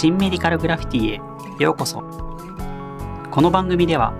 [0.00, 1.20] 新メディカルグラフィティへ。
[1.62, 2.00] ようこそ。
[3.30, 4.14] この番組では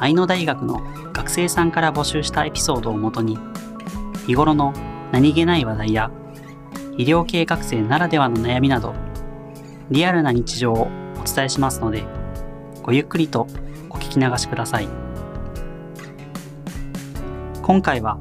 [0.00, 0.80] 愛野大学の
[1.12, 3.36] 学生さんから募集したエピソードをもとに
[4.26, 4.72] 日頃の
[5.12, 6.10] 何気ない話題や
[6.96, 8.94] 医療系学生ならではの悩みなど
[9.90, 10.88] リアルな日常を
[11.20, 12.06] お伝えしますので
[12.82, 13.46] ごゆっくりと
[13.90, 14.88] お聞き流しください。
[17.60, 18.18] 今回は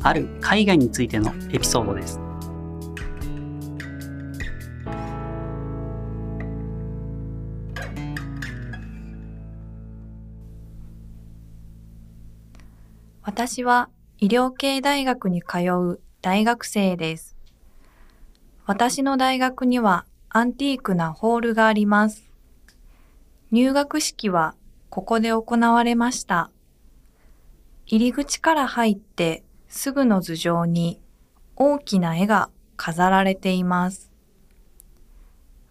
[0.00, 2.20] ある海外についてのエピソードです。
[13.24, 17.36] 私は医療系大学に通う大学生です。
[18.66, 22.28] 私の大学にはアンティークなホールがあります。
[23.52, 24.56] 入学式は
[24.90, 26.50] ここで行われました。
[27.86, 31.00] 入り口から入ってすぐの頭上に
[31.54, 34.10] 大きな絵が飾られています。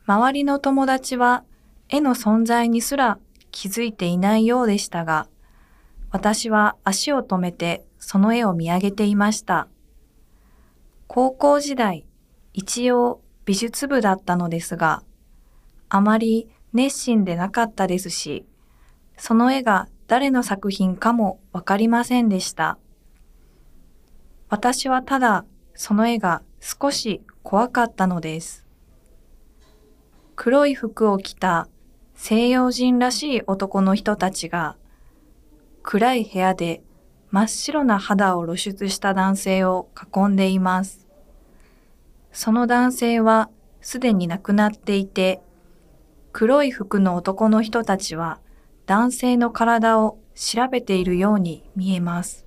[0.05, 1.43] 周りの友達は
[1.89, 3.19] 絵の存在にすら
[3.51, 5.27] 気づいていないようでしたが、
[6.11, 9.67] 私は足を止めてその絵を見上げていました。
[11.07, 12.05] 高校時代、
[12.53, 15.03] 一応美術部だったのですが、
[15.89, 18.45] あまり熱心でなかったですし、
[19.17, 22.77] その絵が誰の作品かもわかりませんでした。
[24.49, 25.45] 私はただ
[25.75, 28.65] その絵が少し怖かったのです。
[30.35, 31.69] 黒い服を着た
[32.15, 34.75] 西洋人らしい男の人たちが
[35.83, 36.83] 暗い部屋で
[37.31, 41.07] 真っ白な肌を露出した男性を囲んでいます。
[42.31, 43.49] その男性は
[43.81, 45.41] すでに亡くなっていて、
[46.33, 48.39] 黒い服の男の人たちは
[48.85, 52.45] 男性の体を調べているように見えます。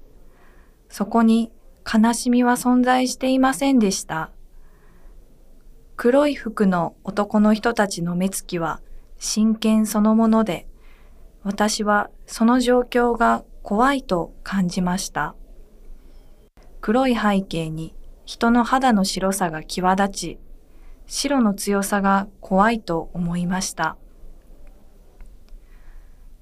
[0.89, 1.51] そこに
[1.85, 4.31] 悲しみは存在していませんでした。
[5.97, 8.81] 黒い服の男の人たちの目つきは
[9.19, 10.67] 真剣そのもので、
[11.45, 15.35] 私はその状況が怖いと感じました。
[16.81, 20.39] 黒い背景に人の肌の白さが際立ち、
[21.07, 23.99] 白の強さが怖いと思いました。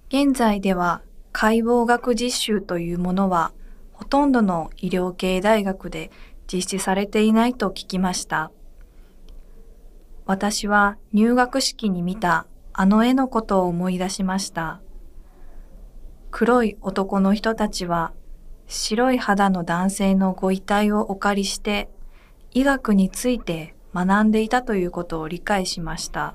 [0.09, 3.53] 現在では解剖学実習というものは
[3.93, 6.13] ほとんどの医療系大学で
[6.53, 8.53] 実施されていないと聞きました。
[10.27, 14.81] 私は入学式に見たあの絵のことを思い出しました。
[16.33, 18.13] 黒い男の人たちは
[18.67, 21.91] 白い肌の男性のご遺体をお借りして
[22.53, 26.35] 医学について学んでいたということを理解しました。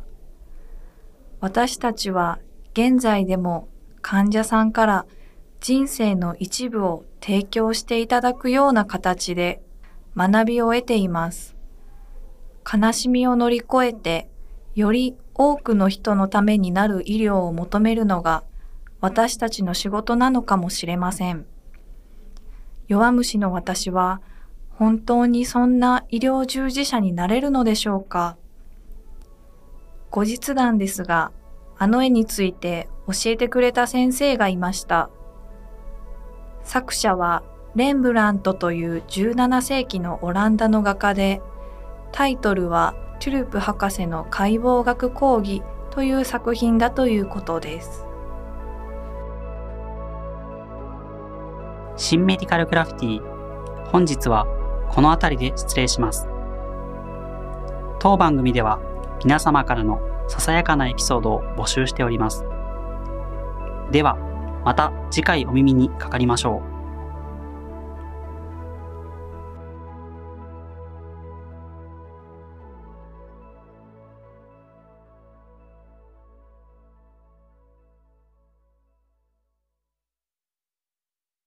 [1.40, 2.38] 私たちは
[2.74, 3.70] 現在でも
[4.04, 5.06] 患者さんから
[5.62, 9.64] 人生の一部を提供していただくような形で
[10.16, 11.56] 学びを得ています。
[12.72, 14.30] 悲しみを乗り越えて
[14.76, 18.44] より多くの人のためになる医療を求めるのが
[19.00, 21.46] 私たちの仕事なのかもしれません。
[22.88, 24.22] 弱虫の私は
[24.72, 28.38] 本当にそんな医療従事者になれるのでしょうか
[30.10, 31.32] 後日談ですが、
[31.78, 35.10] あの絵について教えてくれた先生がいました。
[36.64, 37.44] 作者は
[37.76, 41.42] レンブラントという17世紀のオランダの画家で、
[42.12, 48.07] タイトルはトゥルプ博士の解剖学講義という作品だということです。
[52.00, 53.22] 新メディカルグラフィティ。
[53.92, 54.46] 本日は
[54.88, 56.28] この辺りで失礼します。
[57.98, 58.80] 当番組では
[59.24, 62.46] 皆様からのささやかなエピソードを募集しております。
[63.92, 64.16] では
[64.64, 66.77] また次回お耳にかかりましょう。